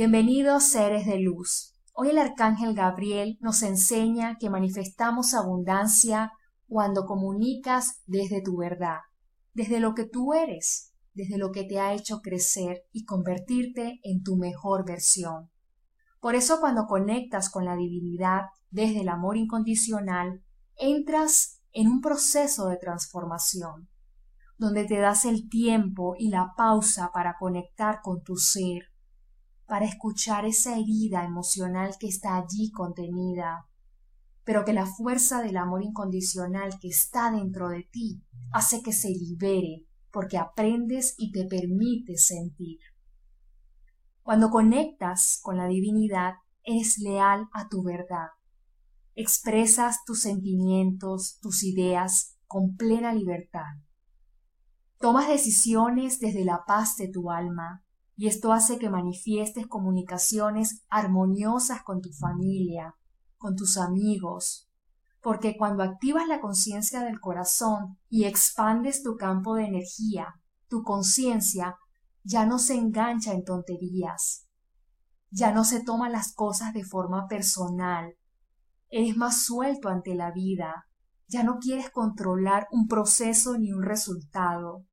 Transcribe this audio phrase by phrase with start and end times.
[0.00, 1.74] Bienvenidos seres de luz.
[1.92, 6.32] Hoy el arcángel Gabriel nos enseña que manifestamos abundancia
[6.68, 9.00] cuando comunicas desde tu verdad,
[9.52, 14.22] desde lo que tú eres, desde lo que te ha hecho crecer y convertirte en
[14.22, 15.50] tu mejor versión.
[16.18, 20.42] Por eso cuando conectas con la divinidad desde el amor incondicional,
[20.76, 23.90] entras en un proceso de transformación,
[24.56, 28.89] donde te das el tiempo y la pausa para conectar con tu ser,
[29.70, 33.68] para escuchar esa herida emocional que está allí contenida,
[34.42, 38.20] pero que la fuerza del amor incondicional que está dentro de ti
[38.50, 42.80] hace que se libere porque aprendes y te permites sentir.
[44.24, 48.30] Cuando conectas con la divinidad, eres leal a tu verdad.
[49.14, 53.76] Expresas tus sentimientos, tus ideas con plena libertad.
[54.98, 57.84] Tomas decisiones desde la paz de tu alma,
[58.20, 62.94] y esto hace que manifiestes comunicaciones armoniosas con tu familia,
[63.38, 64.68] con tus amigos,
[65.22, 70.34] porque cuando activas la conciencia del corazón y expandes tu campo de energía,
[70.68, 71.78] tu conciencia
[72.22, 74.46] ya no se engancha en tonterías,
[75.30, 78.18] ya no se toma las cosas de forma personal,
[78.90, 80.84] eres más suelto ante la vida,
[81.26, 84.84] ya no quieres controlar un proceso ni un resultado,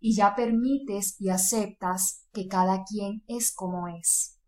[0.00, 4.38] y ya permites y aceptas que cada quien es como es.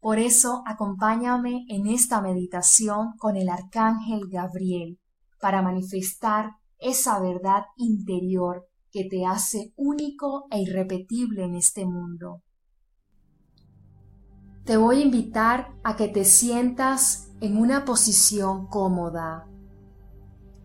[0.00, 4.98] Por eso acompáñame en esta meditación con el arcángel Gabriel
[5.40, 12.42] para manifestar esa verdad interior que te hace único e irrepetible en este mundo.
[14.64, 19.48] Te voy a invitar a que te sientas en una posición cómoda,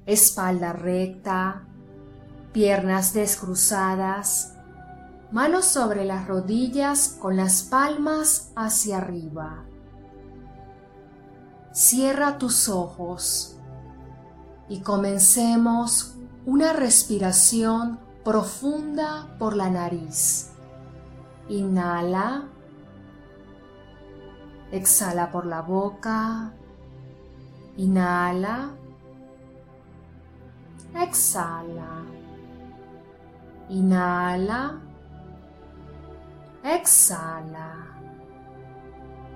[0.05, 1.72] espalda recta,
[2.53, 4.53] piernas descruzadas,
[5.31, 9.65] manos sobre las rodillas con las palmas hacia arriba.
[11.73, 13.57] Cierra tus ojos
[14.69, 16.15] y comencemos
[16.45, 20.52] una respiración profunda por la nariz.
[21.49, 22.47] Inhala.
[24.71, 26.53] Exhala por la boca.
[27.77, 28.69] Inhala.
[30.95, 32.23] Exhala.
[33.69, 34.79] Inhala.
[36.63, 37.73] Exhala.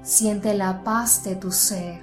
[0.01, 2.01] Siente la paz de tu ser.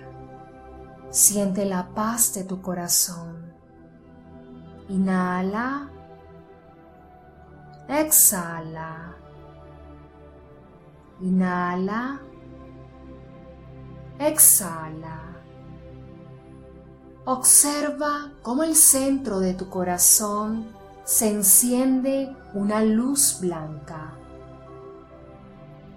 [1.11, 3.55] Siente la paz de tu corazón.
[4.89, 5.91] Inhala.
[7.89, 9.17] Exhala.
[11.21, 12.21] Inhala.
[14.19, 15.21] Exhala.
[17.27, 24.15] Observa cómo el centro de tu corazón se enciende una luz blanca.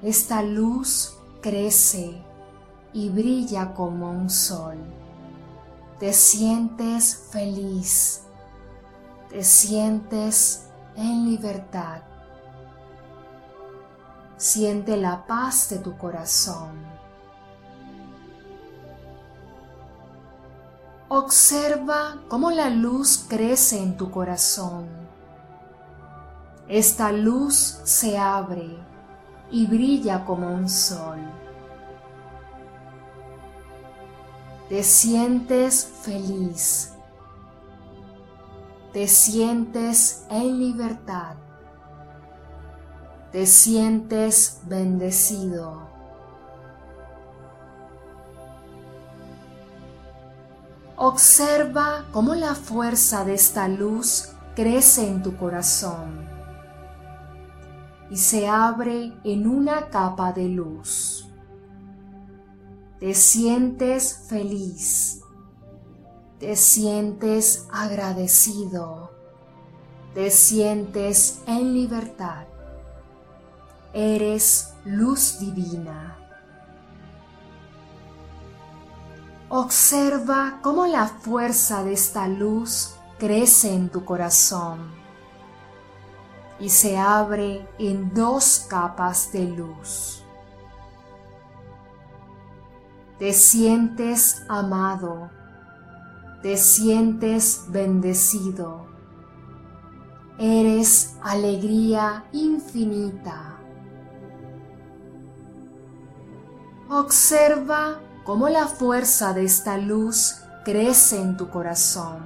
[0.01, 2.22] Esta luz crece
[2.94, 4.78] y brilla como un sol.
[6.00, 8.23] Te sientes feliz,
[9.29, 12.01] te sientes en libertad.
[14.35, 16.85] Siente la paz de tu corazón.
[21.09, 24.90] Observa cómo la luz crece en tu corazón.
[26.68, 28.78] Esta luz se abre
[29.50, 31.19] y brilla como un sol.
[34.68, 36.91] Te sientes feliz.
[38.91, 41.38] Te sientes en libertad.
[43.31, 45.97] Te sientes bendecido.
[51.00, 56.28] Observa cómo la fuerza de esta luz crece en tu corazón
[58.09, 61.28] y se abre en una capa de luz.
[63.00, 65.22] Te sientes feliz,
[66.40, 69.12] te sientes agradecido,
[70.16, 72.47] te sientes en libertad.
[73.94, 76.26] Eres luz divina.
[79.49, 84.91] Observa cómo la fuerza de esta luz crece en tu corazón
[86.59, 90.21] y se abre en dos capas de luz.
[93.19, 95.31] Te sientes amado,
[96.41, 98.85] te sientes bendecido,
[100.38, 103.57] eres alegría infinita.
[106.89, 112.18] Observa cómo la fuerza de esta luz crece en tu corazón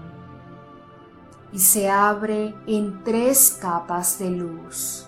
[1.53, 5.05] y se abre en tres capas de luz.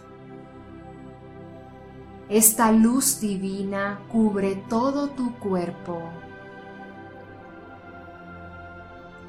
[2.29, 5.99] Esta luz divina cubre todo tu cuerpo.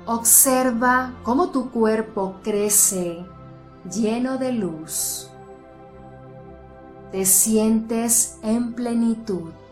[0.04, 3.24] Observa cómo tu cuerpo crece
[3.90, 5.30] lleno de luz.
[7.10, 9.63] Te sientes en plenitud.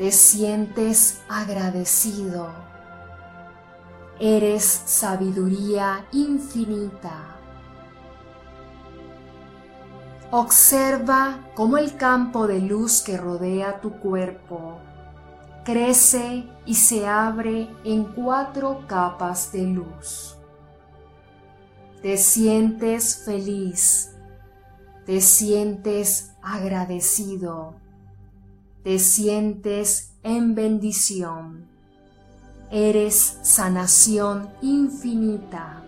[0.00, 2.48] Te sientes agradecido.
[4.18, 7.36] Eres sabiduría infinita.
[10.30, 14.78] Observa cómo el campo de luz que rodea tu cuerpo
[15.66, 20.34] crece y se abre en cuatro capas de luz.
[22.00, 24.16] Te sientes feliz,
[25.04, 27.74] te sientes agradecido,
[28.82, 31.66] te sientes en bendición.
[32.70, 35.82] Eres sanación infinita.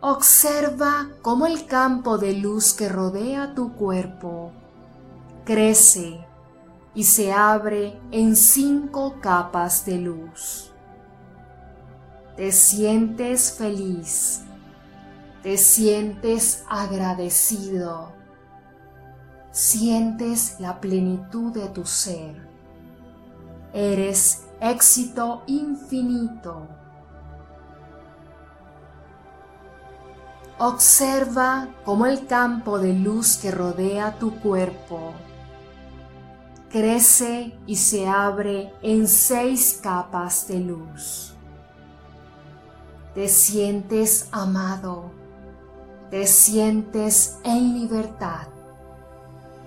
[0.00, 4.50] Observa cómo el campo de luz que rodea tu cuerpo
[5.44, 6.24] crece
[6.94, 10.72] y se abre en cinco capas de luz.
[12.36, 14.40] Te sientes feliz,
[15.42, 18.19] te sientes agradecido,
[19.50, 22.48] sientes la plenitud de tu ser.
[23.72, 26.80] Eres éxito infinito
[30.62, 35.14] Observa cómo el campo de luz que rodea tu cuerpo
[36.68, 41.32] crece y se abre en seis capas de luz.
[43.14, 45.10] Te sientes amado,
[46.10, 48.48] te sientes en libertad,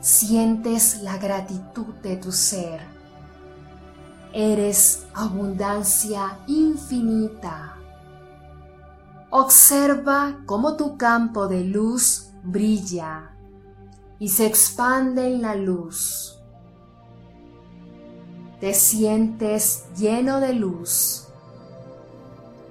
[0.04, 2.82] sientes la gratitud de tu ser.
[4.34, 7.74] Eres abundancia infinita
[9.36, 13.32] Observa cómo tu campo de luz brilla
[14.20, 16.38] y se expande en la luz.
[18.60, 21.30] Te sientes lleno de luz.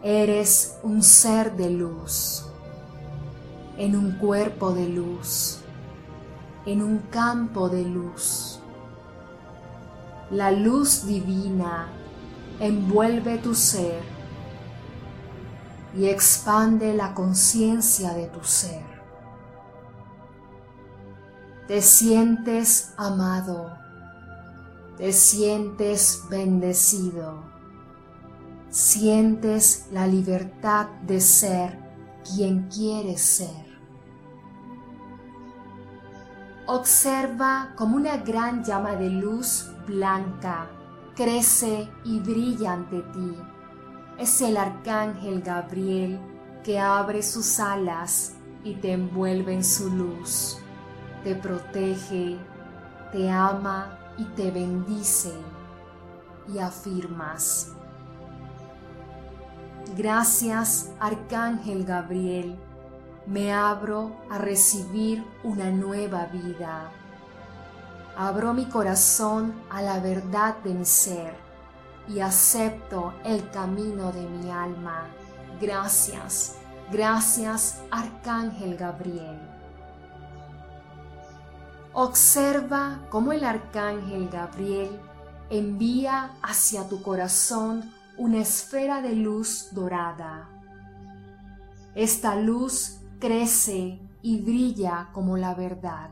[0.04, 2.46] Eres un ser de luz,
[3.76, 5.61] en un cuerpo de luz,
[6.66, 8.60] en un campo de luz.
[10.30, 11.88] La luz divina
[12.60, 14.02] envuelve tu ser
[15.96, 18.84] y expande la conciencia de tu ser.
[21.68, 23.76] Te sientes amado,
[24.96, 27.44] te sientes bendecido,
[28.70, 31.78] sientes la libertad de ser
[32.24, 33.71] quien quieres ser.
[36.74, 40.70] Observa como una gran llama de luz blanca
[41.14, 43.36] crece y brilla ante ti
[44.16, 46.18] es el arcángel Gabriel
[46.64, 50.60] que abre sus alas y te envuelve en su luz,
[51.24, 52.38] te protege,
[53.12, 55.34] te ama y te bendice
[56.54, 57.72] y afirmas.
[59.94, 62.56] Gracias, Arcángel Gabriel,
[63.26, 66.90] me abro a recibir una nueva vida.
[68.16, 71.34] Abro mi corazón a la verdad de mi ser
[72.08, 75.06] y acepto el camino de mi alma.
[75.60, 76.56] Gracias,
[76.90, 79.38] gracias Arcángel Gabriel.
[81.94, 85.00] Observa cómo el Arcángel Gabriel
[85.50, 90.48] envía hacia tu corazón una esfera de luz dorada.
[91.94, 96.10] Esta luz crece y brilla como la verdad.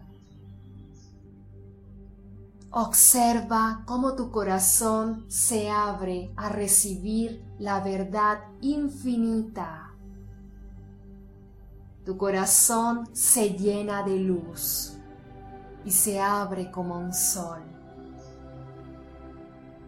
[2.71, 9.91] Observa cómo tu corazón se abre a recibir la verdad infinita.
[12.05, 14.97] Tu corazón se llena de luz
[15.85, 17.63] y se abre como un sol.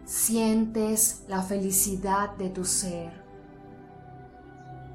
[0.03, 3.22] Sientes la felicidad de tu ser.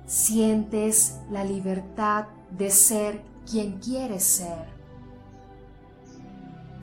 [0.09, 4.79] Sientes la libertad de ser quien quieres ser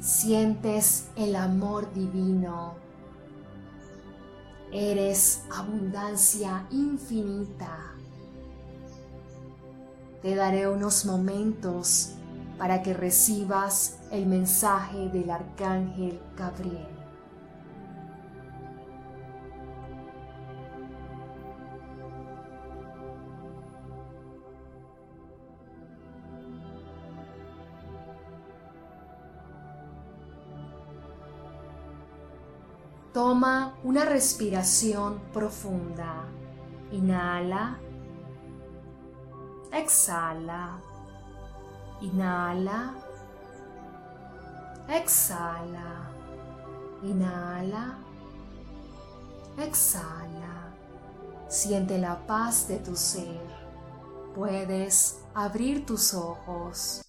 [0.06, 2.76] sientes el amor divino.
[4.72, 7.96] Eres abundancia infinita.
[10.22, 12.12] Te daré unos momentos
[12.60, 16.95] para que recibas el mensaje del arcángel Gabriel.
[33.16, 36.26] Toma una respiración profunda.
[36.92, 37.80] Inhala.
[39.72, 40.78] Exhala.
[42.02, 42.94] Inhala.
[44.90, 46.10] Exhala.
[47.04, 47.98] Inhala.
[49.60, 50.74] Exhala.
[51.48, 53.48] Siente la paz de tu ser.
[54.36, 57.05] Puedes abrir tus ojos.